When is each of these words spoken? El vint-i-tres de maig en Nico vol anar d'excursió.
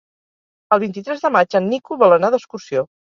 El 0.77 0.79
vint-i-tres 0.83 1.21
de 1.25 1.31
maig 1.35 1.53
en 1.59 1.67
Nico 1.73 1.99
vol 2.05 2.17
anar 2.17 2.33
d'excursió. 2.37 2.83